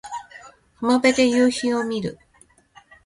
[0.79, 2.17] 浜辺で夕陽を見る